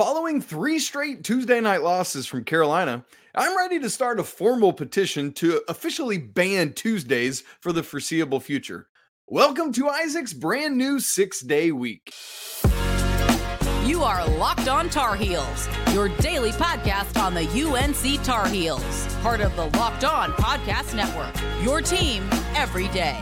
[0.00, 5.30] Following three straight Tuesday night losses from Carolina, I'm ready to start a formal petition
[5.34, 8.88] to officially ban Tuesdays for the foreseeable future.
[9.26, 12.14] Welcome to Isaac's brand new six day week.
[13.84, 19.42] You are Locked On Tar Heels, your daily podcast on the UNC Tar Heels, part
[19.42, 21.34] of the Locked On Podcast Network.
[21.62, 23.20] Your team every day.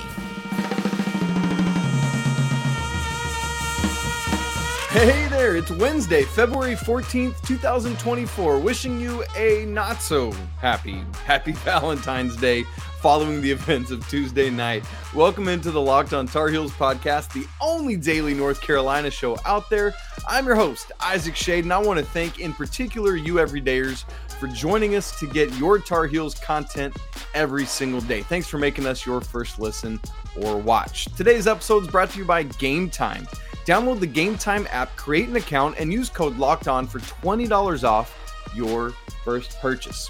[4.90, 8.58] Hey there, it's Wednesday, February 14th, 2024.
[8.58, 12.62] Wishing you a not so happy, happy Valentine's Day
[12.98, 14.86] following the events of Tuesday night.
[15.14, 19.68] Welcome into the Locked on Tar Heels podcast, the only daily North Carolina show out
[19.68, 19.92] there.
[20.26, 24.06] I'm your host, Isaac Schade, and I want to thank in particular you everydayers
[24.40, 26.96] for joining us to get your Tar Heels content
[27.34, 28.22] every single day.
[28.22, 30.00] Thanks for making us your first listen
[30.40, 31.14] or watch.
[31.14, 33.28] Today's episode is brought to you by Gametime.
[33.68, 38.50] Download the Gametime app, create an account, and use code Locked On for $20 off
[38.54, 40.08] your first purchase.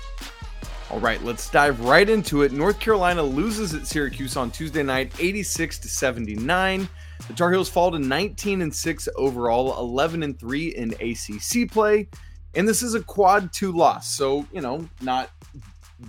[0.92, 2.52] All right, let's dive right into it.
[2.52, 6.88] North Carolina loses at Syracuse on Tuesday night, 86 to 79.
[7.26, 12.06] The Tar Heels fall to 19 and 6 overall, 11 and 3 in ACC play,
[12.54, 14.08] and this is a quad 2 loss.
[14.08, 15.30] So, you know, not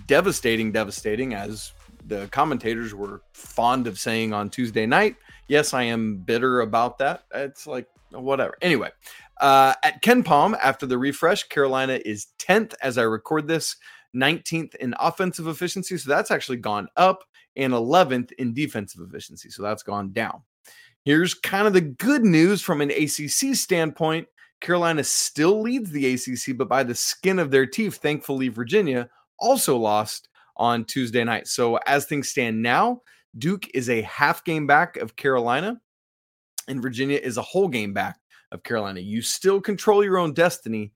[0.06, 1.72] devastating devastating as
[2.06, 5.16] the commentators were fond of saying on Tuesday night.
[5.50, 7.23] Yes, I am bitter about that.
[7.33, 8.55] It's like whatever.
[8.61, 8.92] Anyway,
[9.42, 13.75] uh, at Palm after the refresh, Carolina is 10th as I record this,
[14.16, 15.97] 19th in offensive efficiency.
[15.97, 17.23] So that's actually gone up,
[17.55, 19.50] and 11th in defensive efficiency.
[19.50, 20.44] So that's gone down.
[21.03, 24.27] Here's kind of the good news from an ACC standpoint.
[24.61, 27.97] Carolina still leads the ACC, but by the skin of their teeth.
[27.97, 31.47] Thankfully, Virginia also lost on Tuesday night.
[31.47, 33.02] So as things stand now,
[33.38, 35.80] Duke is a half game back of Carolina,
[36.68, 38.20] and Virginia is a whole game back
[38.52, 39.00] of Carolina.
[39.00, 40.92] You still control your own destiny,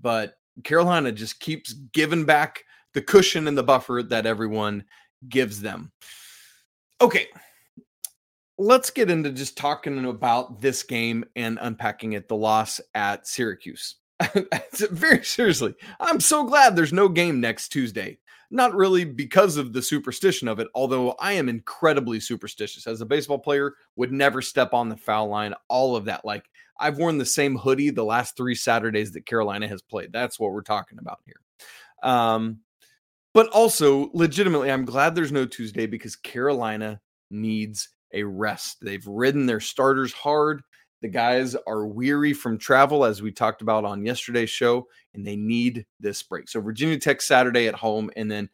[0.00, 0.34] but
[0.64, 4.84] Carolina just keeps giving back the cushion and the buffer that everyone
[5.28, 5.92] gives them.
[7.00, 7.26] Okay,
[8.58, 13.96] let's get into just talking about this game and unpacking it the loss at Syracuse.
[14.90, 18.18] Very seriously, I'm so glad there's no game next Tuesday
[18.50, 22.86] not really because of the superstition of it, although I am incredibly superstitious.
[22.86, 26.24] As a baseball player, would never step on the foul line, all of that.
[26.24, 26.48] Like
[26.78, 30.12] I've worn the same hoodie the last three Saturdays that Carolina has played.
[30.12, 31.40] That's what we're talking about here.
[32.02, 32.60] Um,
[33.34, 37.00] but also, legitimately, I'm glad there's no Tuesday because Carolina
[37.30, 38.78] needs a rest.
[38.80, 40.62] They've ridden their starters hard.
[41.00, 45.36] The guys are weary from travel, as we talked about on yesterday's show, and they
[45.36, 46.48] need this break.
[46.48, 48.48] So Virginia Tech Saturday at home, and then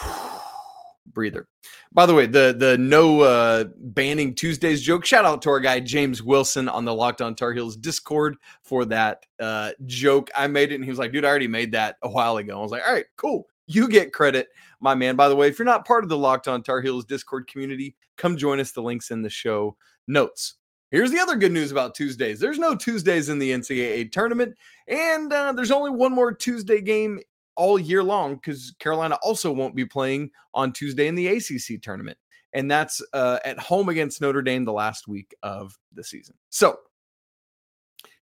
[0.00, 0.12] whew,
[1.12, 1.46] breather.
[1.92, 5.04] By the way, the the no uh, banning Tuesdays joke.
[5.04, 8.84] Shout out to our guy James Wilson on the Locked On Tar Heels Discord for
[8.86, 10.30] that uh, joke.
[10.34, 12.58] I made it, and he was like, "Dude, I already made that a while ago."
[12.58, 14.48] I was like, "All right, cool." You get credit,
[14.80, 15.16] my man.
[15.16, 17.94] By the way, if you're not part of the Locked On Tar Heels Discord community,
[18.16, 18.72] come join us.
[18.72, 20.54] The links in the show notes.
[20.90, 22.40] Here's the other good news about Tuesdays.
[22.40, 24.56] There's no Tuesdays in the NCAA tournament,
[24.88, 27.20] and uh, there's only one more Tuesday game
[27.54, 32.18] all year long because Carolina also won't be playing on Tuesday in the ACC tournament,
[32.54, 36.34] and that's uh, at home against Notre Dame the last week of the season.
[36.48, 36.80] So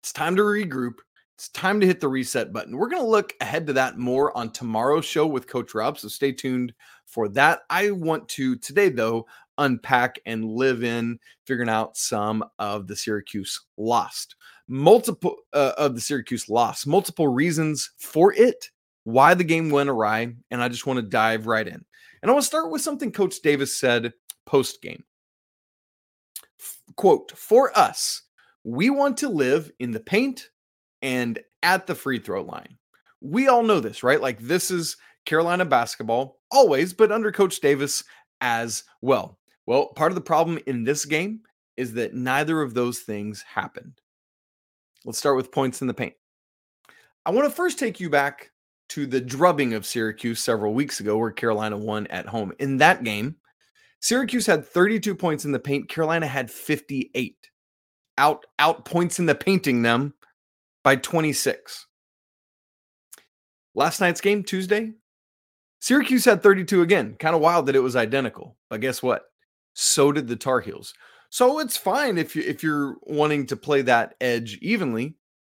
[0.00, 0.94] it's time to regroup.
[1.36, 2.76] It's time to hit the reset button.
[2.76, 5.98] We're going to look ahead to that more on tomorrow's show with Coach Rob.
[5.98, 6.72] So stay tuned
[7.06, 7.62] for that.
[7.70, 9.26] I want to today, though,
[9.58, 14.36] unpack and live in figuring out some of the Syracuse lost.
[14.68, 18.70] Multiple uh, of the Syracuse lost, multiple reasons for it,
[19.04, 21.84] why the game went awry, and I just want to dive right in.
[22.22, 24.12] And I want to start with something Coach Davis said
[24.46, 25.04] post game.
[26.96, 28.22] Quote, for us,
[28.64, 30.48] we want to live in the paint
[31.02, 32.78] and at the free throw line.
[33.20, 34.20] We all know this, right?
[34.20, 38.04] Like this is Carolina basketball always, but under Coach Davis
[38.40, 39.38] as well.
[39.66, 41.40] Well, part of the problem in this game
[41.76, 44.00] is that neither of those things happened.
[45.04, 46.14] Let's start with points in the paint.
[47.26, 48.50] I want to first take you back
[48.90, 52.52] to the drubbing of Syracuse several weeks ago, where Carolina won at home.
[52.58, 53.36] In that game,
[54.00, 55.88] Syracuse had 32 points in the paint.
[55.88, 57.36] Carolina had 58.
[58.16, 60.14] Out out points in the painting them
[60.84, 61.86] by 26.
[63.74, 64.92] Last night's game, Tuesday,
[65.80, 67.16] Syracuse had 32 again.
[67.18, 68.56] Kind of wild that it was identical.
[68.70, 69.24] But guess what?
[69.74, 70.94] So did the Tar Heels.
[71.30, 75.16] So it's fine if you if you're wanting to play that edge evenly,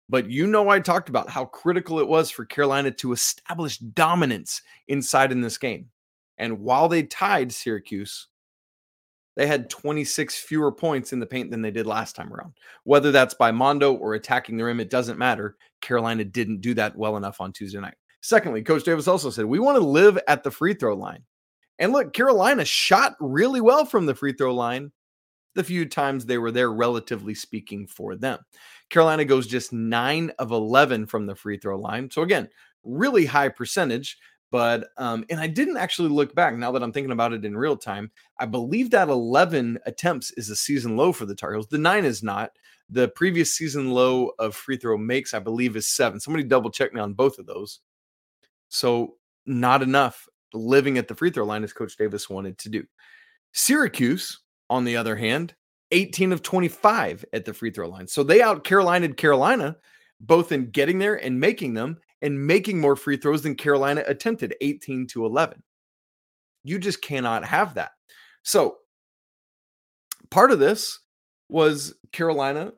[0.07, 4.61] but you know I talked about how critical it was for Carolina to establish dominance
[4.87, 5.89] inside in this game.
[6.37, 8.27] And while they tied Syracuse,
[9.35, 12.53] they had 26 fewer points in the paint than they did last time around.
[12.83, 15.57] Whether that's by Mondo or attacking the rim, it doesn't matter.
[15.81, 17.95] Carolina didn't do that well enough on Tuesday night.
[18.21, 21.23] Secondly, Coach Davis also said, We want to live at the free throw line.
[21.79, 24.91] And look, Carolina shot really well from the free throw line
[25.55, 28.39] the few times they were there, relatively speaking, for them.
[28.89, 32.11] Carolina goes just nine of 11 from the free throw line.
[32.11, 32.49] So, again,
[32.83, 34.17] really high percentage.
[34.51, 37.57] But, um, and I didn't actually look back now that I'm thinking about it in
[37.57, 38.11] real time.
[38.37, 41.67] I believe that 11 attempts is a season low for the Tar Heels.
[41.67, 42.51] The nine is not.
[42.89, 46.19] The previous season low of free throw makes, I believe, is seven.
[46.19, 47.79] Somebody double check me on both of those.
[48.69, 49.15] So,
[49.47, 52.85] not enough living at the free throw line as Coach Davis wanted to do.
[53.53, 55.55] Syracuse, on the other hand,
[55.91, 58.07] 18 of 25 at the free throw line.
[58.07, 59.77] So they out Carolinaed Carolina
[60.19, 64.55] both in getting there and making them and making more free throws than Carolina attempted
[64.61, 65.61] 18 to 11.
[66.63, 67.91] You just cannot have that.
[68.43, 68.77] So
[70.31, 70.99] part of this
[71.49, 72.73] was Carolina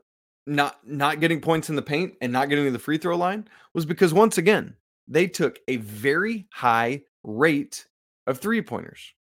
[0.46, 3.48] not not getting points in the paint and not getting to the free throw line
[3.74, 4.76] was because once again
[5.08, 7.86] they took a very high rate
[8.26, 9.14] of three pointers.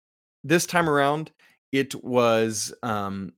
[0.43, 1.31] This time around,
[1.71, 3.33] it was um,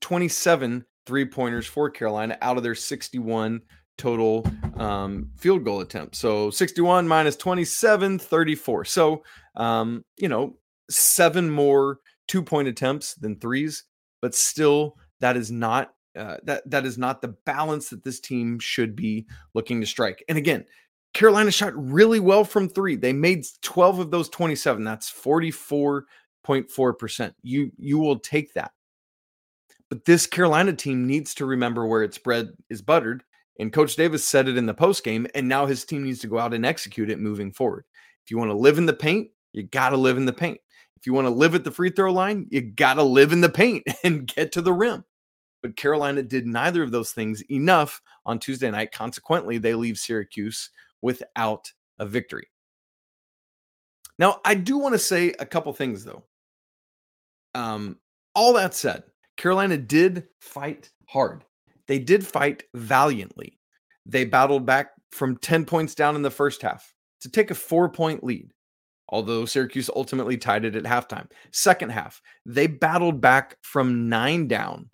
[0.00, 3.62] 27 three pointers for Carolina out of their 61
[3.98, 4.46] total
[4.76, 6.18] um, field goal attempts.
[6.18, 8.84] So 61 minus 27, 34.
[8.84, 9.22] So,
[9.56, 10.56] um, you know,
[10.88, 11.98] seven more
[12.28, 13.84] two point attempts than threes,
[14.22, 15.92] but still, that is not.
[16.18, 20.24] Uh, that that is not the balance that this team should be looking to strike.
[20.28, 20.64] And again,
[21.12, 22.96] Carolina shot really well from three.
[22.96, 24.84] They made 12 of those 27.
[24.84, 27.34] That's 44.4%.
[27.42, 28.72] You you will take that.
[29.88, 33.24] But this Carolina team needs to remember where its bread is buttered.
[33.58, 36.28] And Coach Davis said it in the post game, and now his team needs to
[36.28, 37.84] go out and execute it moving forward.
[38.24, 40.58] If you want to live in the paint, you got to live in the paint.
[40.96, 43.40] If you want to live at the free throw line, you got to live in
[43.40, 45.04] the paint and get to the rim.
[45.62, 48.92] But Carolina did neither of those things enough on Tuesday night.
[48.92, 50.70] Consequently, they leave Syracuse
[51.02, 52.48] without a victory.
[54.18, 56.24] Now, I do want to say a couple things though.
[57.54, 57.98] Um,
[58.34, 59.02] all that said,
[59.36, 61.44] Carolina did fight hard.
[61.88, 63.58] They did fight valiantly.
[64.06, 67.88] They battled back from 10 points down in the first half to take a four
[67.88, 68.52] point lead,
[69.08, 71.28] although Syracuse ultimately tied it at halftime.
[71.52, 74.90] Second half, they battled back from nine down.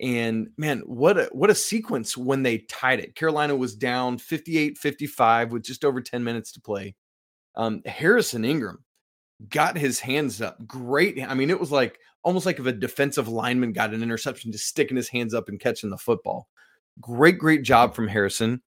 [0.00, 3.14] And man, what a what a sequence when they tied it.
[3.14, 6.94] Carolina was down 58-55 with just over 10 minutes to play.
[7.54, 8.82] Um, Harrison Ingram
[9.48, 10.66] got his hands up.
[10.66, 11.22] Great.
[11.22, 14.66] I mean, it was like almost like if a defensive lineman got an interception, just
[14.66, 16.48] sticking his hands up and catching the football.
[17.00, 18.62] Great, great job from Harrison.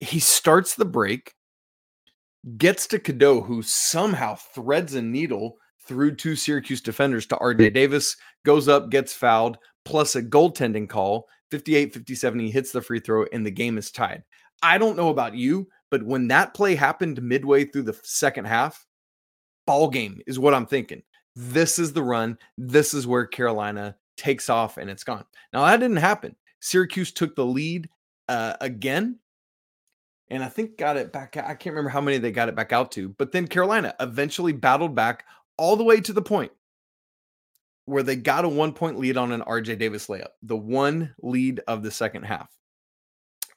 [0.00, 1.34] He starts the break,
[2.56, 5.56] gets to Cadeau, who somehow threads a needle
[5.86, 11.28] through two Syracuse defenders to RJ Davis, goes up, gets fouled, plus a goaltending call.
[11.50, 14.22] 58 57, he hits the free throw, and the game is tied.
[14.62, 18.86] I don't know about you, but when that play happened midway through the second half,
[19.66, 21.02] ball game is what I'm thinking.
[21.36, 22.38] This is the run.
[22.56, 25.24] This is where Carolina takes off and it's gone.
[25.52, 26.36] Now, that didn't happen.
[26.60, 27.88] Syracuse took the lead
[28.28, 29.18] uh, again.
[30.30, 31.36] And I think got it back.
[31.36, 34.52] I can't remember how many they got it back out to, but then Carolina eventually
[34.52, 35.26] battled back
[35.58, 36.52] all the way to the point
[37.86, 41.60] where they got a one point lead on an RJ Davis layup, the one lead
[41.66, 42.48] of the second half.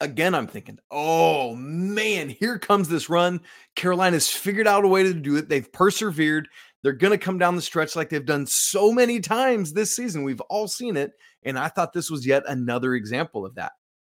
[0.02, 3.40] Again, I'm thinking, oh man, here comes this run.
[3.76, 5.48] Carolina's figured out a way to do it.
[5.48, 6.50] They've persevered.
[6.84, 10.24] They're going to come down the stretch like they've done so many times this season.
[10.24, 11.14] We've all seen it.
[11.44, 13.72] And I thought this was yet another example of that.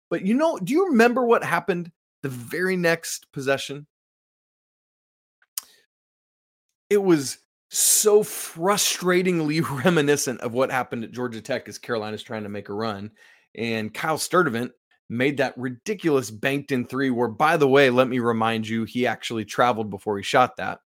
[0.09, 1.93] But you know, do you remember what happened
[2.23, 3.87] the very next possession?
[6.89, 7.39] It was
[7.77, 12.75] so frustratingly reminiscent of what happened at Georgia Tech as Carolina's trying to make a
[12.75, 13.11] run.
[13.55, 14.71] And Kyle Sturdivant
[15.09, 19.07] made that ridiculous banked in three, where, by the way, let me remind you, he
[19.07, 20.81] actually traveled before he shot that.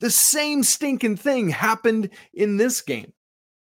[0.00, 3.12] The same stinking thing happened in this game.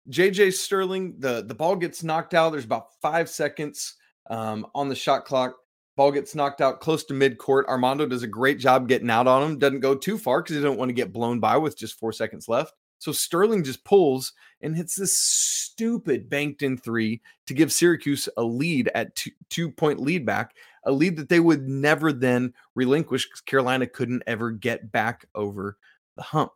[0.09, 2.51] JJ Sterling, the, the ball gets knocked out.
[2.51, 3.95] There's about five seconds
[4.29, 5.55] um, on the shot clock.
[5.95, 7.65] Ball gets knocked out close to midcourt.
[7.65, 9.59] Armando does a great job getting out on him.
[9.59, 12.11] Doesn't go too far because he don't want to get blown by with just four
[12.11, 12.73] seconds left.
[12.97, 18.43] So Sterling just pulls and hits this stupid banked in three to give Syracuse a
[18.43, 23.27] lead at two, two point lead back, a lead that they would never then relinquish
[23.27, 25.77] because Carolina couldn't ever get back over
[26.15, 26.53] the hump.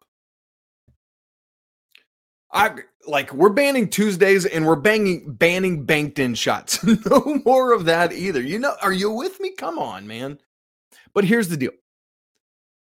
[2.51, 2.75] I
[3.05, 6.83] like we're banning Tuesdays and we're banging banning banked in shots.
[7.09, 8.41] no more of that either.
[8.41, 9.53] You know, are you with me?
[9.55, 10.39] Come on, man.
[11.13, 11.71] But here's the deal.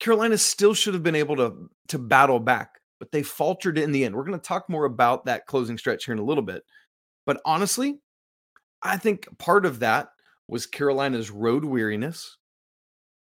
[0.01, 4.05] Carolina still should have been able to to battle back but they faltered in the
[4.05, 4.15] end.
[4.15, 6.63] We're going to talk more about that closing stretch here in a little bit.
[7.27, 8.01] But honestly,
[8.83, 10.09] I think part of that
[10.49, 12.39] was Carolina's road weariness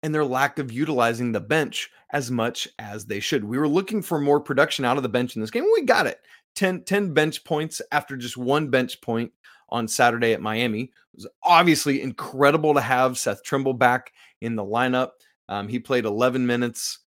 [0.04, 3.44] and their lack of utilizing the bench as much as they should.
[3.44, 5.66] We were looking for more production out of the bench in this game.
[5.74, 6.20] We got it.
[6.56, 9.32] 10, 10 bench points after just one bench point
[9.70, 10.84] on Saturday at Miami.
[10.84, 15.12] It was obviously incredible to have Seth Trimble back in the lineup.
[15.50, 17.00] Um, he played 11 minutes,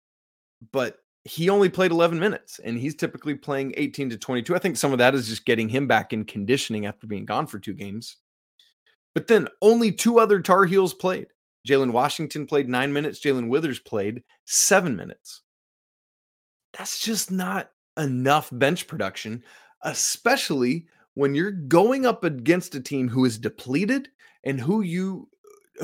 [0.72, 4.56] but he only played 11 minutes and he's typically playing 18 to 22.
[4.56, 7.48] I think some of that is just getting him back in conditioning after being gone
[7.48, 8.18] for two games.
[9.14, 11.28] But then only two other Tar Heels played.
[11.66, 13.20] Jalen Washington played nine minutes.
[13.20, 15.42] Jalen Withers played seven minutes.
[16.78, 19.44] That's just not enough bench production,
[19.84, 24.10] especially when you're going up against a team who is depleted
[24.44, 25.30] and who you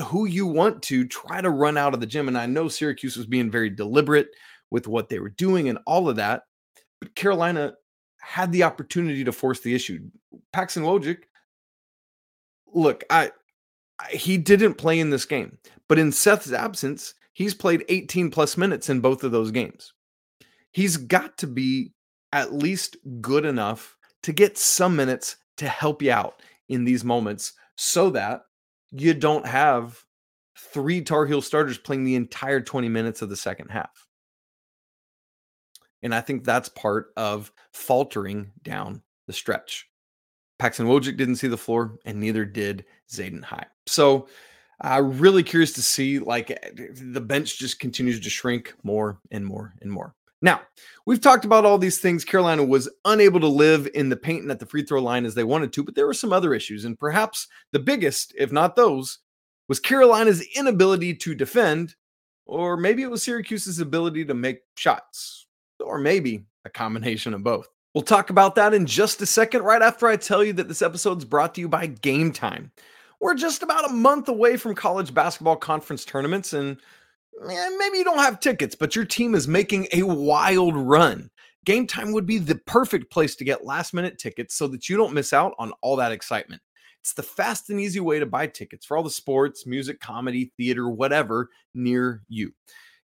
[0.06, 2.28] who you want to try to run out of the gym.
[2.28, 4.28] And I know Syracuse was being very deliberate
[4.70, 6.44] with what they were doing and all of that,
[7.00, 7.74] but Carolina
[8.18, 9.98] had the opportunity to force the issue.
[10.52, 11.24] Paxton Wojcik,
[12.72, 13.32] look, I
[14.10, 18.88] he didn't play in this game, but in Seth's absence, he's played 18 plus minutes
[18.88, 19.92] in both of those games.
[20.72, 21.92] He's got to be
[22.32, 27.52] at least good enough to get some minutes to help you out in these moments
[27.76, 28.42] so that
[28.90, 30.02] you don't have
[30.56, 34.06] three Tar Heel starters playing the entire 20 minutes of the second half.
[36.02, 39.88] And I think that's part of faltering down the stretch.
[40.58, 43.66] Paxton Wojcik didn't see the floor, and neither did Zayden High.
[43.86, 44.28] So
[44.80, 46.56] I'm uh, really curious to see like eh,
[46.92, 50.14] the bench just continues to shrink more and more and more.
[50.44, 50.60] Now,
[51.06, 52.24] we've talked about all these things.
[52.24, 55.36] Carolina was unable to live in the paint and at the free throw line as
[55.36, 56.84] they wanted to, but there were some other issues.
[56.84, 59.20] And perhaps the biggest, if not those,
[59.68, 61.94] was Carolina's inability to defend,
[62.44, 65.46] or maybe it was Syracuse's ability to make shots,
[65.78, 67.68] or maybe a combination of both.
[67.94, 70.82] We'll talk about that in just a second, right after I tell you that this
[70.82, 72.70] episode is brought to you by Gametime.
[73.22, 76.76] We're just about a month away from college basketball conference tournaments, and
[77.48, 81.30] eh, maybe you don't have tickets, but your team is making a wild run.
[81.64, 85.14] Gametime would be the perfect place to get last minute tickets so that you don't
[85.14, 86.60] miss out on all that excitement.
[87.00, 90.52] It's the fast and easy way to buy tickets for all the sports, music, comedy,
[90.56, 92.52] theater, whatever near you.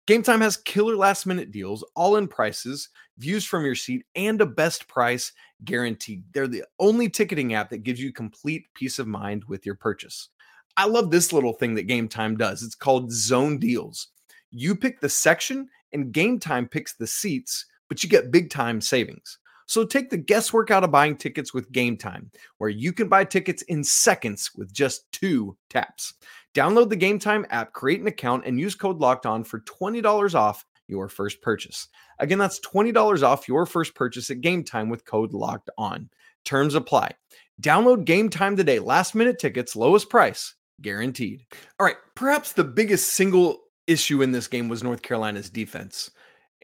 [0.06, 4.46] Gametime has killer last minute deals, all in prices, views from your seat, and a
[4.46, 5.32] best price
[5.64, 6.22] guaranteed.
[6.32, 10.28] They're the only ticketing app that gives you complete peace of mind with your purchase.
[10.76, 12.62] I love this little thing that Gametime does.
[12.62, 14.08] It's called Zone Deals.
[14.52, 19.38] You pick the section and Gametime picks the seats, but you get big time savings.
[19.66, 23.62] So take the guesswork out of buying tickets with Gametime, where you can buy tickets
[23.62, 26.14] in seconds with just two taps.
[26.56, 30.34] Download the Gametime app, create an account, and use code Locked On for twenty dollars
[30.34, 31.88] off your first purchase.
[32.18, 36.08] Again, that's twenty dollars off your first purchase at Gametime with code Locked On.
[36.46, 37.12] Terms apply.
[37.60, 38.78] Download Gametime today.
[38.78, 41.44] Last minute tickets, lowest price guaranteed.
[41.78, 46.10] All right, perhaps the biggest single issue in this game was North Carolina's defense.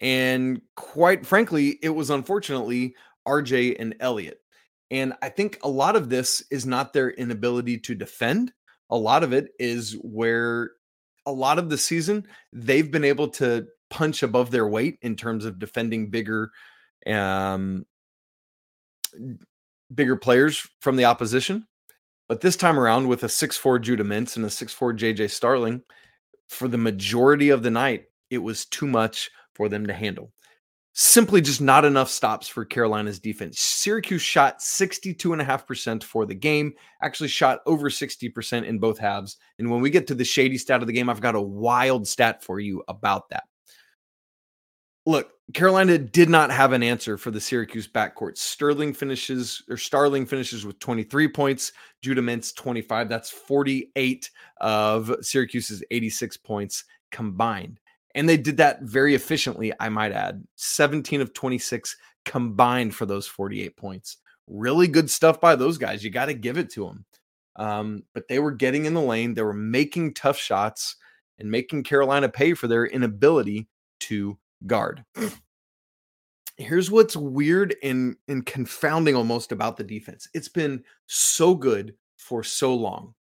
[0.00, 2.94] And quite frankly, it was unfortunately
[3.28, 4.40] RJ and Elliot.
[4.90, 8.52] And I think a lot of this is not their inability to defend.
[8.92, 10.70] A lot of it is where
[11.26, 15.44] a lot of the season they've been able to punch above their weight in terms
[15.44, 16.50] of defending bigger
[17.06, 17.84] um
[19.94, 21.66] bigger players from the opposition.
[22.28, 25.82] But this time around with a 6-4 Judah Mintz and a 6-4 JJ Starling,
[26.48, 30.32] for the majority of the night, it was too much for them to handle.
[30.94, 33.58] Simply just not enough stops for Carolina's defense.
[33.58, 39.38] Syracuse shot 62.5% for the game, actually shot over 60% in both halves.
[39.58, 42.06] And when we get to the shady stat of the game, I've got a wild
[42.06, 43.44] stat for you about that.
[45.06, 48.38] Look, Carolina did not have an answer for the Syracuse backcourt.
[48.38, 51.72] Sterling finishes or Starling finishes with 23 points,
[52.02, 53.08] Judah Mintz 25.
[53.08, 54.30] That's 48
[54.60, 57.80] of Syracuse's 86 points combined.
[58.14, 60.44] And they did that very efficiently, I might add.
[60.56, 64.18] 17 of 26 combined for those 48 points.
[64.46, 66.04] Really good stuff by those guys.
[66.04, 67.04] You got to give it to them.
[67.56, 70.96] Um, but they were getting in the lane, they were making tough shots
[71.38, 73.68] and making Carolina pay for their inability
[74.00, 75.04] to guard.
[76.56, 80.28] Here's what's weird and, and confounding almost about the defense.
[80.34, 83.14] It's been so good for so long.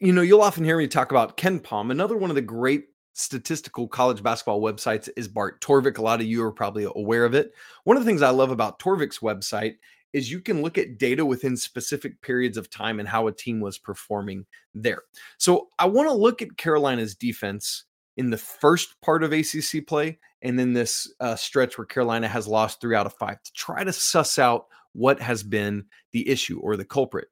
[0.00, 1.90] You know, you'll often hear me talk about KenPom.
[1.90, 5.98] Another one of the great statistical college basketball websites is Bart Torvik.
[5.98, 7.52] A lot of you are probably aware of it.
[7.84, 9.76] One of the things I love about Torvik's website
[10.12, 13.60] is you can look at data within specific periods of time and how a team
[13.60, 15.02] was performing there.
[15.38, 17.84] So I want to look at Carolina's defense
[18.16, 22.48] in the first part of ACC play and then this uh, stretch where Carolina has
[22.48, 26.58] lost three out of five to try to suss out what has been the issue
[26.60, 27.28] or the culprit.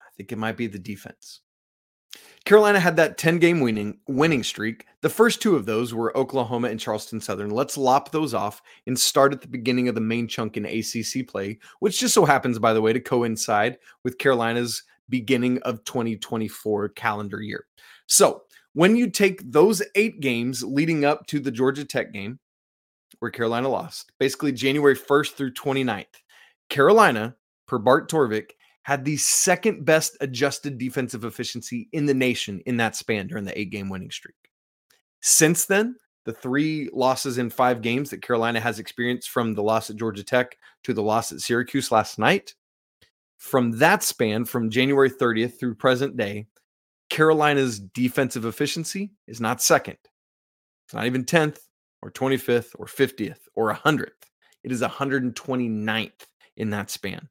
[0.00, 1.40] I think it might be the defense.
[2.44, 4.86] Carolina had that 10 game winning winning streak.
[5.02, 7.50] The first two of those were Oklahoma and Charleston Southern.
[7.50, 11.26] Let's lop those off and start at the beginning of the main chunk in ACC
[11.26, 16.90] play, which just so happens, by the way, to coincide with Carolina's beginning of 2024
[16.90, 17.66] calendar year.
[18.06, 18.42] So
[18.74, 22.38] when you take those eight games leading up to the Georgia Tech game,
[23.18, 26.04] where Carolina lost, basically January 1st through 29th,
[26.68, 27.36] Carolina,
[27.66, 28.50] per Bart Torvik,
[28.86, 33.58] had the second best adjusted defensive efficiency in the nation in that span during the
[33.58, 34.36] eight game winning streak.
[35.20, 39.90] Since then, the three losses in five games that Carolina has experienced from the loss
[39.90, 42.54] at Georgia Tech to the loss at Syracuse last night,
[43.38, 46.46] from that span from January 30th through present day,
[47.10, 49.98] Carolina's defensive efficiency is not second.
[50.86, 51.58] It's not even 10th
[52.02, 54.10] or 25th or 50th or 100th.
[54.62, 56.12] It is 129th
[56.56, 57.28] in that span.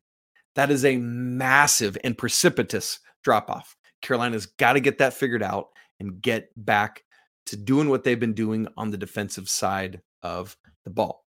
[0.56, 3.76] That is a massive and precipitous drop off.
[4.02, 5.70] Carolina's got to get that figured out
[6.00, 7.04] and get back
[7.48, 11.26] to doing what they've been doing on the defensive side of the ball.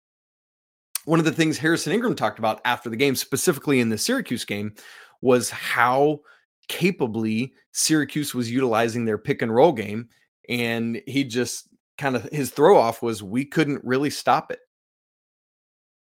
[1.05, 4.45] One of the things Harrison Ingram talked about after the game, specifically in the Syracuse
[4.45, 4.75] game,
[5.23, 6.21] was how
[6.69, 10.09] capably Syracuse was utilizing their pick and roll game.
[10.49, 14.61] And he just kind of his throw off was we couldn't really stop it.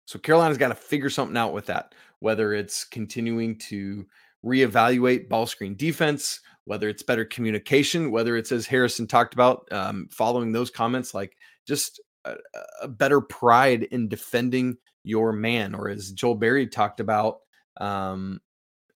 [0.06, 1.94] So Carolina's got to figure something out with that,
[2.26, 4.04] whether it's continuing to
[4.44, 10.10] reevaluate ball screen defense, whether it's better communication, whether it's as Harrison talked about, um,
[10.12, 12.34] following those comments, like just a,
[12.82, 17.42] a, better pride in defending your man, or as Joel Berry talked about
[17.80, 18.42] um,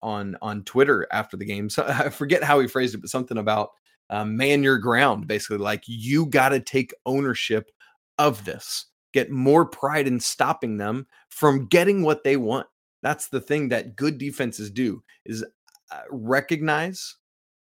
[0.02, 1.68] on on Twitter after the game.
[1.68, 3.72] So I forget how he phrased it, but something about
[4.08, 7.70] um, man your ground, basically like you got to take ownership
[8.16, 12.66] of this get more pride in stopping them from getting what they want.
[13.02, 15.44] That's the thing that good defenses do is
[15.90, 17.16] uh, recognize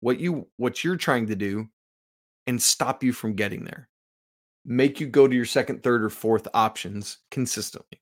[0.01, 1.67] what you what you're trying to do
[2.47, 3.89] and stop you from getting there.
[4.65, 8.01] Make you go to your second, third or fourth options consistently.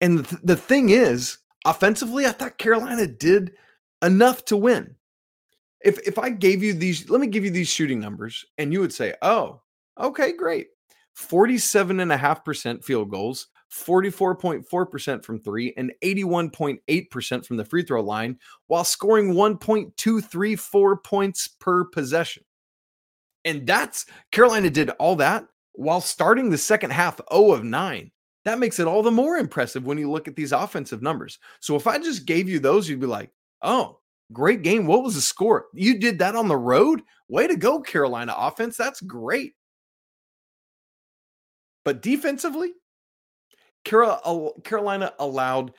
[0.00, 3.52] And the, th- the thing is, offensively, I thought Carolina did
[4.02, 4.96] enough to win.
[5.84, 8.80] If if I gave you these, let me give you these shooting numbers, and you
[8.80, 9.62] would say, "Oh,
[9.98, 10.68] okay, great.
[11.18, 19.34] 47.5% field goals, 44.4% from three, and 81.8% from the free throw line, while scoring
[19.34, 22.44] 1.234 points per possession.
[23.44, 28.10] And that's Carolina did all that while starting the second half 0 of 9.
[28.44, 31.38] That makes it all the more impressive when you look at these offensive numbers.
[31.60, 33.30] So if I just gave you those, you'd be like,
[33.62, 34.00] oh,
[34.32, 34.86] great game.
[34.86, 35.66] What was the score?
[35.72, 37.02] You did that on the road?
[37.28, 38.76] Way to go, Carolina offense.
[38.76, 39.54] That's great.
[41.84, 42.72] But defensively,
[43.84, 45.72] Carolina allowed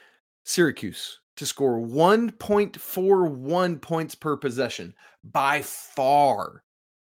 [0.43, 6.63] Syracuse to score 1.41 points per possession, by far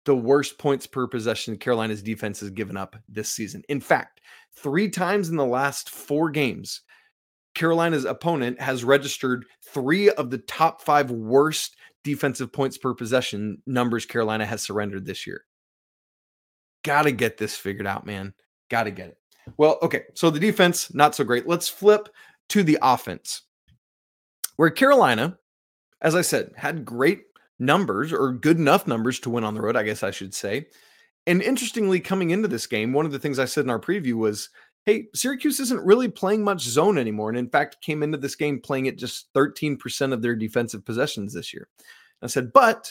[0.05, 3.63] the worst points per possession Carolina's defense has given up this season.
[3.69, 4.21] In fact,
[4.57, 6.83] three times in the last four games,
[7.55, 14.07] Carolina's opponent has registered three of the top five worst defensive points per possession numbers
[14.07, 15.45] Carolina has surrendered this year.
[16.83, 18.33] Got to get this figured out, man.
[18.71, 19.20] Got to get it.
[19.57, 20.05] Well, okay.
[20.15, 21.47] So the defense, not so great.
[21.47, 22.09] Let's flip
[22.51, 23.43] to the offense,
[24.57, 25.39] where Carolina,
[26.01, 27.23] as I said, had great
[27.59, 30.67] numbers or good enough numbers to win on the road, I guess I should say.
[31.27, 34.15] And interestingly, coming into this game, one of the things I said in our preview
[34.15, 34.49] was
[34.87, 37.29] hey, Syracuse isn't really playing much zone anymore.
[37.29, 41.35] And in fact, came into this game playing at just 13% of their defensive possessions
[41.35, 41.69] this year.
[42.23, 42.91] I said, but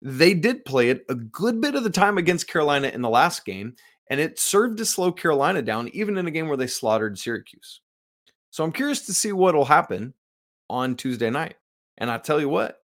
[0.00, 3.44] they did play it a good bit of the time against Carolina in the last
[3.44, 3.74] game
[4.12, 7.80] and it served to slow Carolina down, even in a game where they slaughtered Syracuse.
[8.50, 10.12] So I'm curious to see what will happen
[10.68, 11.54] on Tuesday night.
[11.96, 12.76] And I tell you what,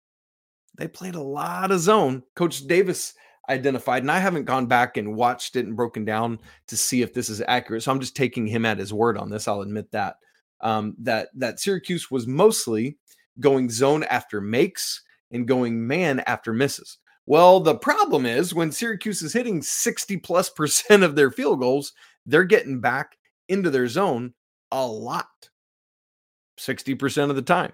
[0.77, 2.23] they played a lot of zone.
[2.37, 3.13] Coach Davis
[3.49, 7.13] identified, and I haven't gone back and watched it and broken down to see if
[7.13, 7.83] this is accurate.
[7.83, 9.49] So I'm just taking him at his word on this.
[9.49, 10.15] I'll admit that.
[10.61, 12.99] Um, that that Syracuse was mostly
[13.41, 16.99] going zone after makes and going man after misses.
[17.27, 21.91] Well, the problem is when Syracuse is hitting 60 plus percent of their field goals,
[22.25, 23.17] they're getting back
[23.49, 24.33] into their zone
[24.71, 25.49] a lot,
[26.59, 27.73] 60% of the time.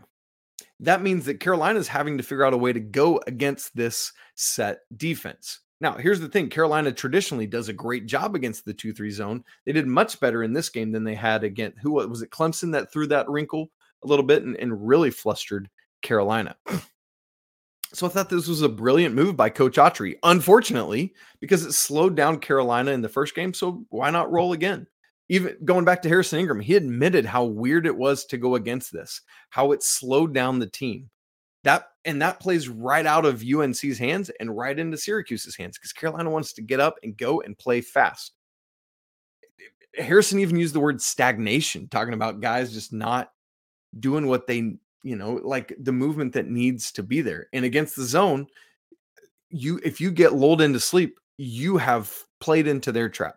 [0.80, 4.12] That means that Carolina is having to figure out a way to go against this
[4.36, 5.60] set defense.
[5.80, 9.44] Now, here's the thing Carolina traditionally does a great job against the 2 3 zone.
[9.66, 12.72] They did much better in this game than they had against who was it, Clemson,
[12.72, 13.70] that threw that wrinkle
[14.04, 15.70] a little bit and, and really flustered
[16.02, 16.56] Carolina.
[17.94, 20.16] So I thought this was a brilliant move by Coach Autry.
[20.24, 24.88] Unfortunately, because it slowed down Carolina in the first game, so why not roll again?
[25.30, 28.92] Even going back to Harrison Ingram, he admitted how weird it was to go against
[28.92, 31.10] this, how it slowed down the team.
[31.64, 35.94] That and that plays right out of UNC's hands and right into Syracuse's hands because
[35.94, 38.34] Carolina wants to get up and go and play fast.
[39.96, 43.32] Harrison even used the word stagnation, talking about guys just not
[43.98, 47.48] doing what they, you know, like the movement that needs to be there.
[47.54, 48.48] And against the zone,
[49.50, 53.36] you if you get lulled into sleep, you have played into their trap.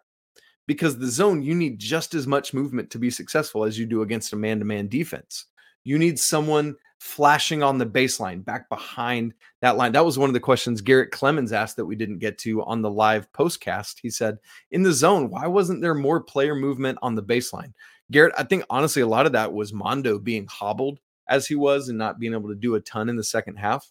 [0.67, 4.03] Because the zone, you need just as much movement to be successful as you do
[4.03, 5.47] against a man-to-man defense.
[5.85, 9.93] You need someone flashing on the baseline back behind that line.
[9.93, 12.83] That was one of the questions Garrett Clemens asked that we didn't get to on
[12.83, 14.01] the live postcast.
[14.03, 14.39] He said,
[14.73, 17.73] in the zone, why wasn't there more player movement on the baseline?
[18.11, 21.89] Garrett, I think honestly, a lot of that was Mondo being hobbled as he was
[21.89, 23.91] and not being able to do a ton in the second half.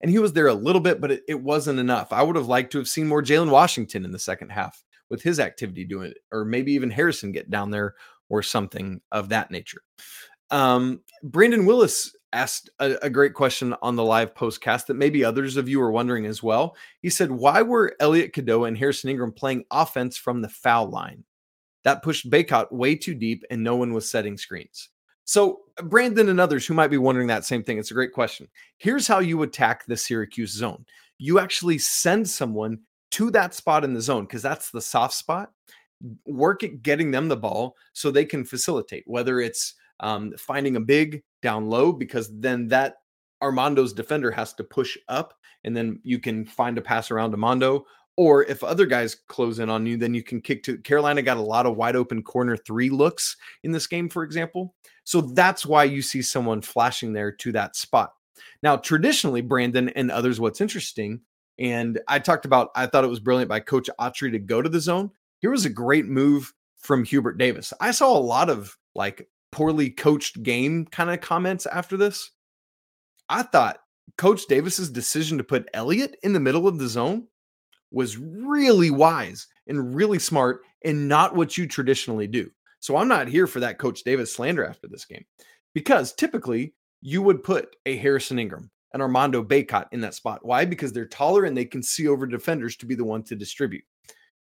[0.00, 2.12] And he was there a little bit, but it, it wasn't enough.
[2.12, 5.22] I would have liked to have seen more Jalen Washington in the second half with
[5.22, 7.94] his activity doing it, or maybe even Harrison get down there
[8.28, 9.82] or something of that nature.
[10.50, 15.56] Um, Brandon Willis asked a, a, great question on the live postcast that maybe others
[15.56, 16.76] of you are wondering as well.
[17.00, 21.24] He said, Why were Elliot Cadeau and Harrison Ingram playing offense from the foul line?
[21.84, 24.90] That pushed Bacot way too deep and no one was setting screens.
[25.28, 28.48] So, Brandon and others who might be wondering that same thing, it's a great question.
[28.78, 30.86] Here's how you attack the Syracuse zone
[31.18, 32.78] you actually send someone
[33.10, 35.50] to that spot in the zone because that's the soft spot.
[36.24, 40.80] Work at getting them the ball so they can facilitate, whether it's um, finding a
[40.80, 42.94] big down low because then that
[43.42, 47.84] Armando's defender has to push up and then you can find a pass around Armando.
[48.18, 51.36] Or if other guys close in on you, then you can kick to Carolina got
[51.36, 54.74] a lot of wide open corner three looks in this game, for example.
[55.04, 58.14] So that's why you see someone flashing there to that spot.
[58.60, 61.20] Now, traditionally, Brandon and others, what's interesting,
[61.60, 64.68] and I talked about, I thought it was brilliant by Coach Autry to go to
[64.68, 65.12] the zone.
[65.38, 67.72] Here was a great move from Hubert Davis.
[67.80, 72.32] I saw a lot of like poorly coached game kind of comments after this.
[73.28, 73.78] I thought
[74.16, 77.28] Coach Davis's decision to put Elliot in the middle of the zone
[77.90, 82.50] was really wise and really smart and not what you traditionally do.
[82.80, 85.24] So I'm not here for that Coach Davis slander after this game
[85.74, 90.40] because typically you would put a Harrison Ingram, an Armando Bacot in that spot.
[90.42, 90.64] Why?
[90.64, 93.84] Because they're taller and they can see over defenders to be the one to distribute.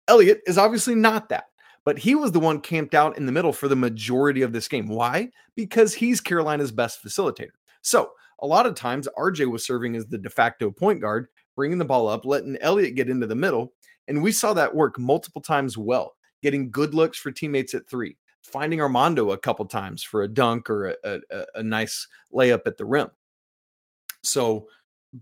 [0.08, 1.44] Elliot is obviously not that
[1.84, 4.68] but he was the one camped out in the middle for the majority of this
[4.68, 4.88] game.
[4.88, 5.30] Why?
[5.54, 7.50] Because he's Carolina's best facilitator.
[7.82, 11.78] So a lot of times, RJ was serving as the de facto point guard, bringing
[11.78, 13.72] the ball up, letting Elliot get into the middle.
[14.08, 18.16] And we saw that work multiple times well, getting good looks for teammates at three,
[18.42, 22.76] finding Armando a couple times for a dunk or a, a, a nice layup at
[22.76, 23.10] the rim.
[24.22, 24.68] So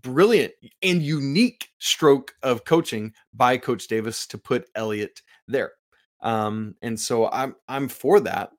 [0.01, 5.73] brilliant and unique stroke of coaching by Coach Davis to put Elliot there.
[6.21, 8.51] Um, and so I'm I'm for that.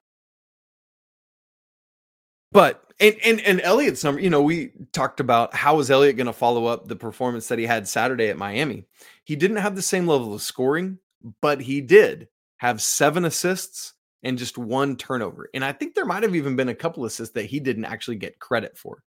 [2.54, 6.28] But and and and Elliot's number, you know, we talked about how is Elliot going
[6.28, 8.86] to follow up the performance that he had Saturday at Miami.
[9.24, 10.98] He didn't have the same level of scoring,
[11.42, 15.50] but he did have seven assists and just one turnover.
[15.52, 18.16] And I think there might have even been a couple assists that he didn't actually
[18.16, 19.02] get credit for.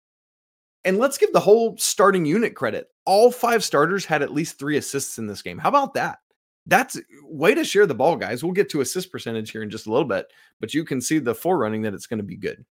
[0.85, 2.89] And let's give the whole starting unit credit.
[3.07, 5.57] All five starters had at least three assists in this game.
[5.57, 6.19] How about that?
[6.67, 8.43] that's way to share the ball, guys.
[8.43, 10.27] We'll get to assist percentage here in just a little bit,
[10.61, 12.65] but you can see the forerunning that it's going to be good.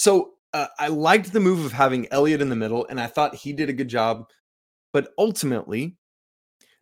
[0.00, 3.34] So uh, I liked the move of having Elliot in the middle, and I thought
[3.34, 4.24] he did a good job.
[4.94, 5.98] But ultimately,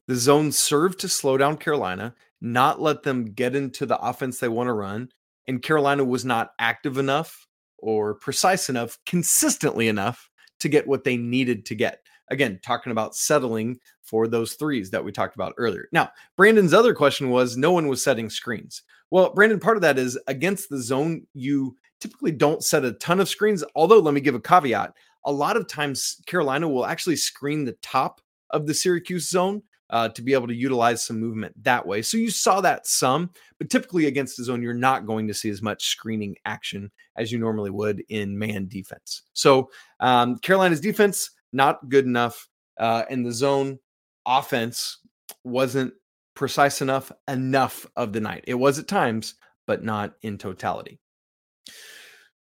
[0.06, 4.46] the zone served to slow down Carolina, not let them get into the offense they
[4.46, 5.08] want to run.
[5.48, 11.16] And Carolina was not active enough or precise enough, consistently enough to get what they
[11.16, 11.98] needed to get.
[12.30, 15.88] Again, talking about settling for those threes that we talked about earlier.
[15.90, 18.84] Now, Brandon's other question was no one was setting screens.
[19.10, 23.20] Well, Brandon, part of that is against the zone, you typically don't set a ton
[23.20, 23.64] of screens.
[23.74, 24.94] Although, let me give a caveat.
[25.24, 30.08] A lot of times, Carolina will actually screen the top of the Syracuse zone uh,
[30.10, 32.02] to be able to utilize some movement that way.
[32.02, 35.48] So you saw that some, but typically against the zone, you're not going to see
[35.48, 39.22] as much screening action as you normally would in man defense.
[39.32, 43.78] So um, Carolina's defense not good enough, uh, and the zone
[44.26, 44.98] offense
[45.44, 45.94] wasn't
[46.34, 48.44] precise enough enough of the night.
[48.46, 49.34] It was at times,
[49.66, 51.00] but not in totality.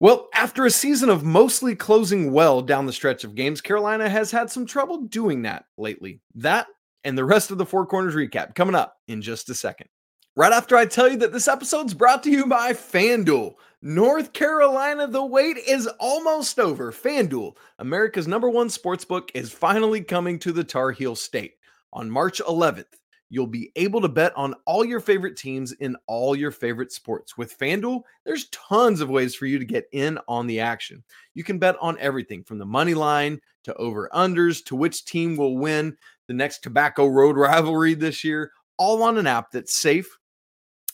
[0.00, 4.32] Well, after a season of mostly closing well down the stretch of games, Carolina has
[4.32, 6.20] had some trouble doing that lately.
[6.34, 6.66] That
[7.04, 9.88] and the rest of the Four Corners recap coming up in just a second.
[10.34, 13.54] Right after I tell you that this episode's brought to you by FanDuel.
[13.82, 16.90] North Carolina, the wait is almost over.
[16.90, 21.54] FanDuel, America's number one sportsbook, is finally coming to the Tar Heel State.
[21.92, 22.86] On March 11th,
[23.32, 27.38] you'll be able to bet on all your favorite teams in all your favorite sports.
[27.38, 31.02] With FanDuel, there's tons of ways for you to get in on the action.
[31.32, 35.38] You can bet on everything from the money line to over unders to which team
[35.38, 35.96] will win
[36.28, 40.18] the next Tobacco Road rivalry this year, all on an app that's safe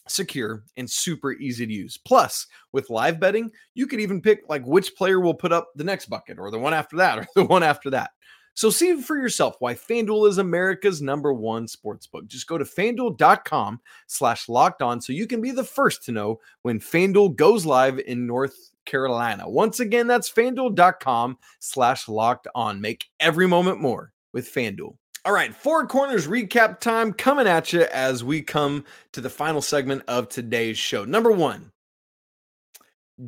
[0.06, 1.98] secure, and super easy to use.
[1.98, 5.84] Plus, with live betting, you could even pick like which player will put up the
[5.84, 8.12] next bucket or the one after that or the one after that.
[8.58, 12.26] So see for yourself why FanDuel is America's number one sports book.
[12.26, 16.40] Just go to fanduel.com slash locked on so you can be the first to know
[16.62, 19.48] when FanDuel goes live in North Carolina.
[19.48, 22.80] Once again, that's fanduel.com slash locked on.
[22.80, 24.96] Make every moment more with FanDuel.
[25.24, 29.62] All right, Four Corners recap time coming at you as we come to the final
[29.62, 31.04] segment of today's show.
[31.04, 31.70] Number one,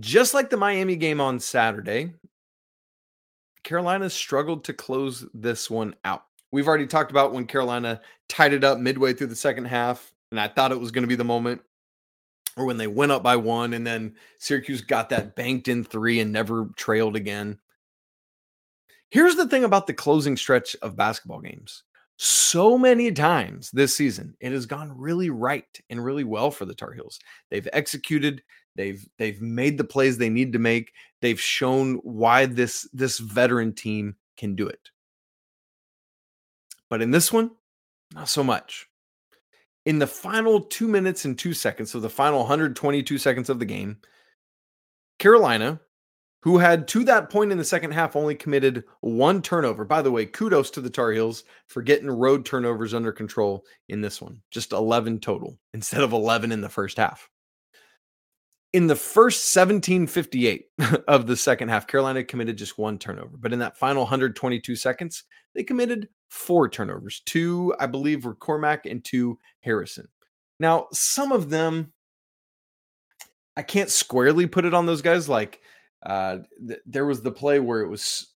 [0.00, 2.14] just like the Miami game on Saturday,
[3.62, 6.25] Carolina struggled to close this one out.
[6.53, 10.40] We've already talked about when Carolina tied it up midway through the second half, and
[10.40, 11.62] I thought it was going to be the moment,
[12.57, 16.20] or when they went up by one, and then Syracuse got that banked in three
[16.20, 17.59] and never trailed again.
[19.11, 21.85] Here's the thing about the closing stretch of basketball games
[22.23, 26.75] so many times this season it has gone really right and really well for the
[26.75, 27.18] tar heels
[27.51, 28.42] they've executed
[28.76, 33.72] they've they've made the plays they need to make they've shown why this this veteran
[33.72, 34.90] team can do it
[36.88, 37.50] but in this one
[38.14, 38.88] not so much
[39.87, 43.64] in the final two minutes and two seconds so the final 122 seconds of the
[43.64, 43.98] game
[45.18, 45.80] carolina
[46.42, 49.85] who had to that point in the second half only committed one turnover.
[49.85, 54.00] By the way, kudos to the Tar Heels for getting road turnovers under control in
[54.00, 54.40] this one.
[54.50, 57.28] Just 11 total instead of 11 in the first half.
[58.72, 60.66] In the first 1758
[61.09, 63.37] of the second half, Carolina committed just one turnover.
[63.37, 67.22] But in that final 122 seconds, they committed four turnovers.
[67.26, 70.09] Two, I believe, were Cormac and two Harrison.
[70.61, 71.92] Now, some of them,
[73.56, 75.28] I can't squarely put it on those guys.
[75.28, 75.61] Like,
[76.04, 78.33] uh, th- there was the play where it was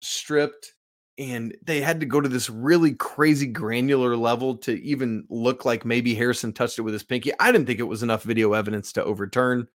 [0.00, 0.74] stripped
[1.18, 5.84] and they had to go to this really crazy granular level to even look like
[5.84, 7.32] maybe Harrison touched it with his pinky.
[7.40, 9.66] I didn't think it was enough video evidence to overturn,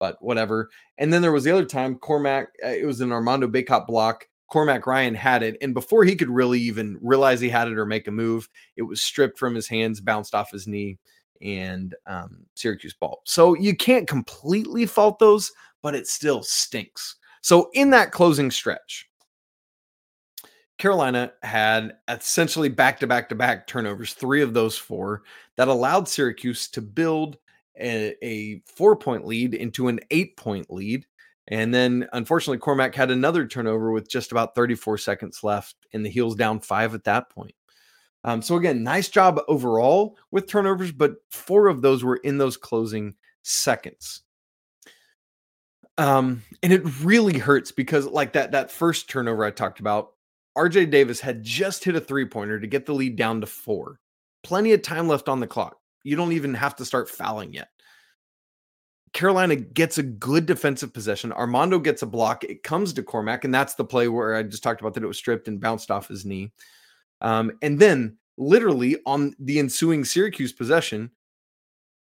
[0.00, 0.70] but whatever.
[0.98, 4.26] And then there was the other time Cormac, uh, it was an Armando Bacot block.
[4.48, 7.84] Cormac Ryan had it, and before he could really even realize he had it or
[7.84, 10.98] make a move, it was stripped from his hands, bounced off his knee,
[11.42, 13.20] and um, Syracuse ball.
[13.24, 17.16] So you can't completely fault those, but it still stinks.
[17.42, 19.07] So in that closing stretch,
[20.78, 25.22] Carolina had essentially back to back to back turnovers, three of those four,
[25.56, 27.36] that allowed Syracuse to build
[27.78, 31.04] a, a four point lead into an eight point lead.
[31.48, 36.10] And then unfortunately, Cormac had another turnover with just about 34 seconds left, and the
[36.10, 37.54] Heels down five at that point.
[38.24, 42.56] Um, so, again, nice job overall with turnovers, but four of those were in those
[42.56, 44.22] closing seconds.
[45.96, 50.12] Um, and it really hurts because like that that first turnover I talked about,
[50.58, 54.00] RJ Davis had just hit a three-pointer to get the lead down to 4.
[54.42, 55.76] Plenty of time left on the clock.
[56.02, 57.68] You don't even have to start fouling yet.
[59.12, 61.32] Carolina gets a good defensive possession.
[61.32, 62.44] Armando gets a block.
[62.44, 65.08] It comes to Cormac, and that's the play where I just talked about that it
[65.08, 66.52] was stripped and bounced off his knee.
[67.20, 71.10] Um, and then, literally on the ensuing Syracuse possession,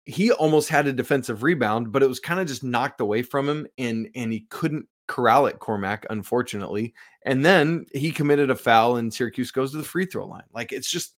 [0.05, 3.47] he almost had a defensive rebound, but it was kind of just knocked away from
[3.47, 6.93] him, and and he couldn't corral at Cormac, unfortunately,
[7.23, 10.43] and then he committed a foul, and Syracuse goes to the free throw line.
[10.53, 11.15] Like it's just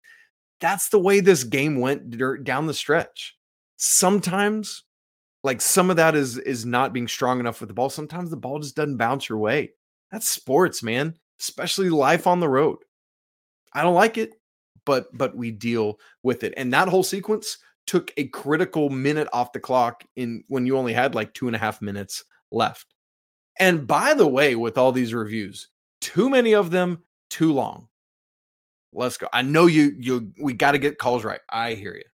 [0.61, 3.37] that's the way this game went down the stretch.
[3.77, 4.85] Sometimes,
[5.45, 7.91] like some of that is is not being strong enough with the ball.
[7.91, 9.73] Sometimes the ball just doesn't bounce your way.
[10.11, 11.15] That's sports, man.
[11.41, 12.79] Especially life on the road.
[13.73, 14.35] I don't like it,
[14.85, 16.55] but but we deal with it.
[16.57, 20.93] And that whole sequence took a critical minute off the clock in when you only
[20.93, 22.87] had like two and a half minutes left.
[23.59, 25.69] And by the way, with all these reviews,
[26.01, 27.89] too many of them too long.
[28.93, 29.29] Let's go.
[29.33, 31.41] I know you you we got to get calls right.
[31.51, 32.05] I hear you.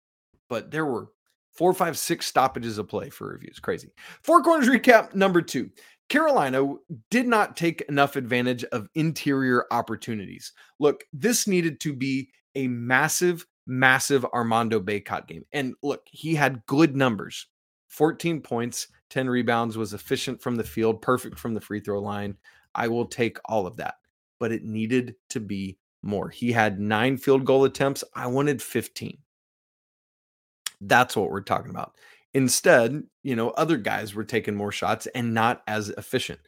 [0.49, 1.09] But there were
[1.53, 3.61] four, five, six stoppages of play for reviews.
[3.61, 3.93] Crazy.
[4.23, 5.71] Four corners recap number two.
[6.09, 6.75] Carolina
[7.11, 10.53] did not take enough advantage of interior opportunities.
[10.79, 15.45] Look, this needed to be a massive massive Armando Bacot game.
[15.53, 17.47] And look, he had good numbers
[17.95, 22.37] 14 points, 10 rebounds, was efficient from the field, perfect from the free throw line.
[22.75, 23.95] I will take all of that,
[24.41, 26.29] but it needed to be more.
[26.29, 28.03] He had nine field goal attempts.
[28.13, 29.17] I wanted 15.
[30.81, 31.95] That's what we're talking about.
[32.35, 36.41] Instead, you know, other guys were taking more shots and not as efficient.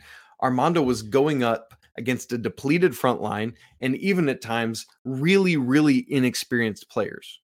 [0.43, 6.05] Armando was going up against a depleted front line and even at times really, really
[6.09, 7.41] inexperienced players.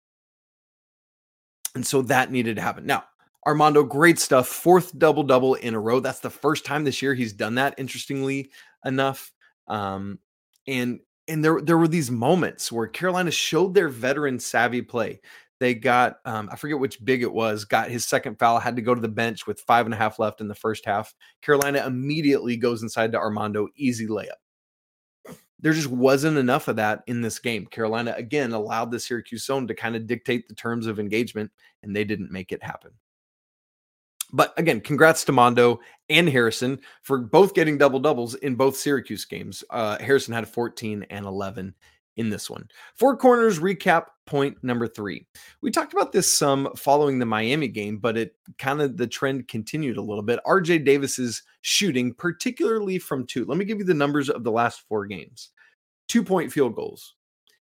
[1.76, 2.88] And so that needed to happen.
[2.88, 3.04] Now,
[3.46, 4.48] Armando, great stuff.
[4.48, 6.00] Fourth double double in a row.
[6.00, 8.52] That's the first time this year he's done that, interestingly
[8.86, 9.32] enough.
[9.68, 10.20] Um,
[10.68, 15.22] and and there there were these moments where Carolina showed their veteran savvy play.
[15.60, 18.82] They got um, I forget which big it was, got his second foul, had to
[18.82, 21.14] go to the bench with five and a half left in the first half.
[21.42, 24.42] Carolina immediately goes inside to Armando, easy layup.
[25.60, 27.68] There just wasn't enough of that in this game.
[27.68, 31.52] Carolina again allowed the Syracuse zone to kind of dictate the terms of engagement,
[31.84, 32.92] and they didn't make it happen.
[34.34, 39.26] But again, congrats to Mondo and Harrison for both getting double doubles in both Syracuse
[39.26, 39.64] games.
[39.70, 41.74] Uh, Harrison had 14 and 11
[42.18, 42.68] in this one.
[42.96, 45.26] Four corners recap point number three.
[45.62, 49.48] We talked about this some following the Miami game, but it kind of the trend
[49.48, 50.40] continued a little bit.
[50.46, 53.46] RJ Davis's shooting, particularly from two.
[53.46, 55.50] Let me give you the numbers of the last four games.
[56.08, 57.16] Two point field goals.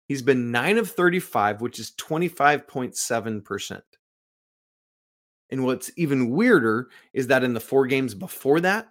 [0.07, 3.81] He's been nine of 35, which is 25.7%.
[5.55, 8.89] And what's even weirder is that in the four games before that,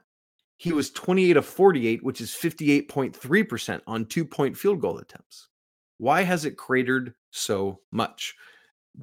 [0.56, 5.48] he was 28 of 48, which is 58.3% on two point field goal attempts.
[5.98, 8.34] Why has it cratered so much?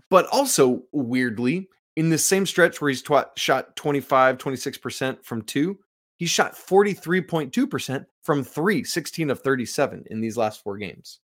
[0.09, 5.77] But also, weirdly, in the same stretch where he's tw- shot 25, 26% from two,
[6.17, 11.19] he shot 43.2% from three, 16 of 37 in these last four games.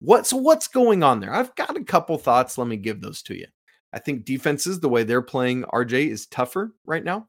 [0.00, 1.32] What, so what's going on there?
[1.32, 2.58] I've got a couple thoughts.
[2.58, 3.46] Let me give those to you.
[3.92, 7.28] I think defenses, the way they're playing RJ, is tougher right now.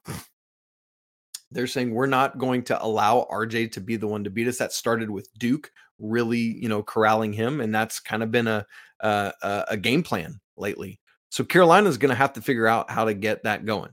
[1.52, 4.58] They're saying we're not going to allow RJ to be the one to beat us.
[4.58, 8.66] That started with Duke really, you know, corralling him, and that's kind of been a
[9.02, 11.00] a, a game plan lately.
[11.30, 13.92] So Carolina's going to have to figure out how to get that going.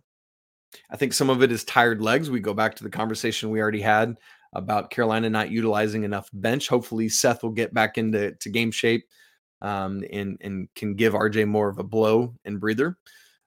[0.90, 2.30] I think some of it is tired legs.
[2.30, 4.16] We go back to the conversation we already had
[4.52, 6.68] about Carolina not utilizing enough bench.
[6.68, 9.06] Hopefully, Seth will get back into to game shape
[9.62, 12.96] um, and and can give RJ more of a blow and breather.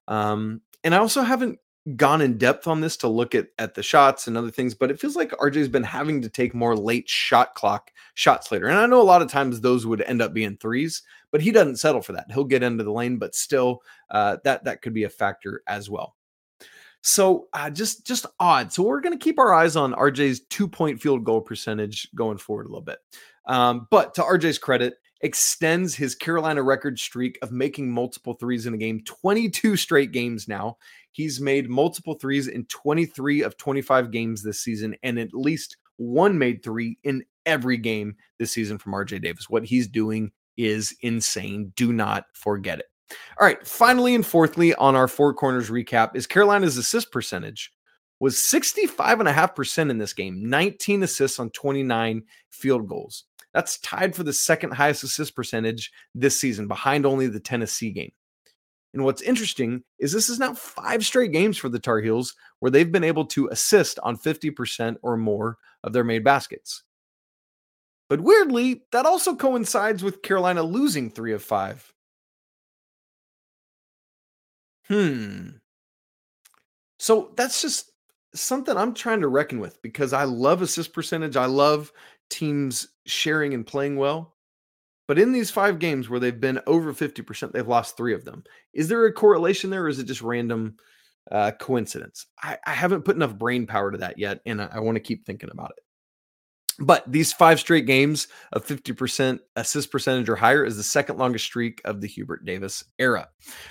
[0.08, 1.58] Um, and I also haven't
[1.96, 4.90] gone in depth on this to look at at the shots and other things, but
[4.90, 8.66] it feels like RJ's been having to take more late shot clock shots later.
[8.66, 11.50] And I know a lot of times those would end up being threes, but he
[11.50, 12.30] doesn't settle for that.
[12.32, 15.90] He'll get into the lane, but still, uh, that that could be a factor as
[15.90, 16.16] well.
[17.02, 18.72] So uh, just just odd.
[18.72, 22.38] So we're going to keep our eyes on RJ's two point field goal percentage going
[22.38, 22.98] forward a little bit.
[23.46, 28.74] Um, but to RJ's credit, extends his Carolina record streak of making multiple threes in
[28.74, 30.76] a game 22 straight games now.
[31.12, 36.38] He's made multiple threes in 23 of 25 games this season, and at least one
[36.38, 39.48] made three in every game this season from RJ Davis.
[39.48, 41.72] What he's doing is insane.
[41.76, 42.86] Do not forget it.
[43.40, 43.64] All right.
[43.66, 47.72] Finally, and fourthly, on our four corners recap, is Carolina's assist percentage
[48.20, 53.24] was 65.5% in this game, 19 assists on 29 field goals.
[53.54, 58.12] That's tied for the second highest assist percentage this season, behind only the Tennessee game.
[58.92, 62.70] And what's interesting is this is now five straight games for the Tar Heels where
[62.70, 66.84] they've been able to assist on 50% or more of their made baskets.
[68.08, 71.92] But weirdly, that also coincides with Carolina losing three of five.
[74.88, 75.48] Hmm.
[76.98, 77.90] So that's just
[78.34, 81.36] something I'm trying to reckon with because I love assist percentage.
[81.36, 81.92] I love
[82.30, 84.34] teams sharing and playing well.
[85.06, 88.42] But in these five games where they've been over 50%, they've lost three of them.
[88.72, 90.76] Is there a correlation there or is it just random
[91.30, 92.26] uh, coincidence?
[92.42, 95.00] I, I, haven't put enough brain power to that yet, and I, I want to
[95.00, 95.83] keep thinking about it.
[96.80, 101.44] But these five straight games of 50% assist percentage or higher is the second longest
[101.44, 103.28] streak of the Hubert Davis era.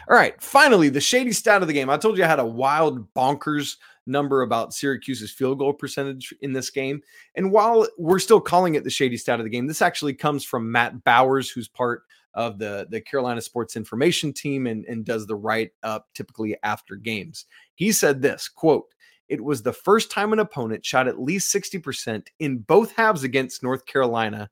[0.10, 1.90] All right, finally, the Schade stat of the game.
[1.90, 6.54] I told you I had a wild, bonkers number about Syracuse's field goal percentage in
[6.54, 7.02] this game.
[7.36, 10.44] And while we're still calling it the Schade stat of the game, this actually comes
[10.44, 15.28] from Matt Bowers, who's part of the, the Carolina Sports Information team and, and does
[15.28, 17.46] the write up typically after games.
[17.76, 18.93] He said this quote,
[19.30, 23.64] it was the first time an opponent shot at least 60% in both halves against
[23.64, 24.50] North Carolina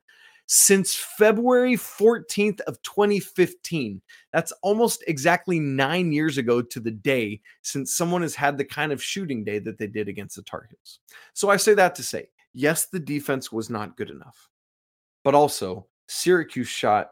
[0.48, 4.02] since February 14th of 2015.
[4.34, 8.92] That's almost exactly 9 years ago to the day since someone has had the kind
[8.92, 11.00] of shooting day that they did against the Tar Heels.
[11.34, 14.50] So I say that to say, yes, the defense was not good enough.
[15.24, 17.12] But also, Syracuse shot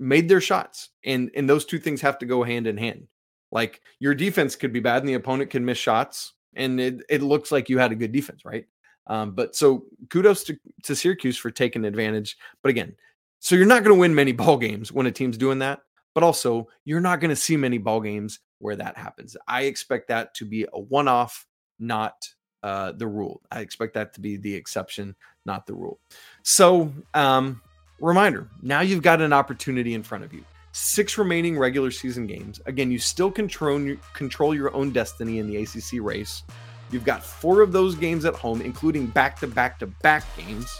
[0.00, 3.08] made their shots and and those two things have to go hand in hand.
[3.50, 7.22] Like your defense could be bad and the opponent can miss shots and it, it
[7.22, 8.66] looks like you had a good defense, right?
[9.06, 12.36] Um, but so kudos to, to Syracuse for taking advantage.
[12.62, 12.94] But again,
[13.38, 15.80] so you're not going to win many ball games when a team's doing that.
[16.14, 19.36] But also, you're not going to see many ball games where that happens.
[19.46, 21.46] I expect that to be a one off,
[21.78, 22.14] not
[22.62, 23.40] uh, the rule.
[23.52, 26.00] I expect that to be the exception, not the rule.
[26.42, 27.62] So, um,
[28.00, 30.44] reminder now you've got an opportunity in front of you.
[30.80, 32.60] Six remaining regular season games.
[32.66, 36.44] Again, you still control, control your own destiny in the ACC race.
[36.92, 40.72] You've got four of those games at home, including back to back to back games.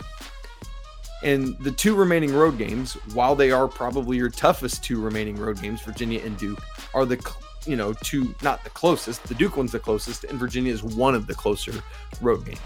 [1.25, 5.61] And the two remaining road games, while they are probably your toughest two remaining road
[5.61, 6.63] games, Virginia and Duke,
[6.95, 7.19] are the
[7.67, 9.25] you know two not the closest.
[9.25, 11.73] The Duke one's the closest, and Virginia is one of the closer
[12.21, 12.61] road games.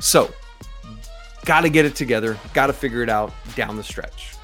[0.00, 0.34] So,
[1.44, 2.36] got to get it together.
[2.54, 4.34] Got to figure it out down the stretch.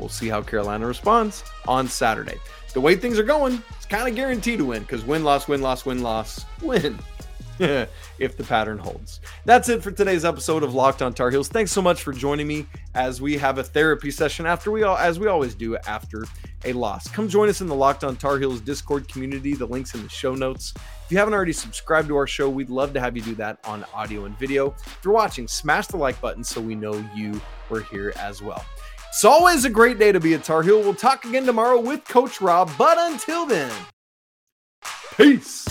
[0.00, 2.38] We'll see how Carolina responds on Saturday.
[2.72, 5.60] The way things are going, it's kind of guaranteed to win because win loss win
[5.60, 6.98] loss win loss win.
[7.60, 9.20] if the pattern holds.
[9.44, 11.48] That's it for today's episode of Locked on Tar Heels.
[11.48, 14.96] Thanks so much for joining me as we have a therapy session after we all
[14.96, 16.24] as we always do after
[16.64, 17.06] a loss.
[17.08, 19.52] Come join us in the Locked on Tar Heels Discord community.
[19.52, 20.72] The links in the show notes.
[21.04, 23.58] If you haven't already subscribed to our show, we'd love to have you do that
[23.64, 24.70] on audio and video.
[24.70, 28.64] If you're watching, smash the like button so we know you were here as well.
[29.10, 30.78] It's always a great day to be a Tar Heel.
[30.80, 33.72] We'll talk again tomorrow with Coach Rob, but until then,
[35.16, 35.66] peace.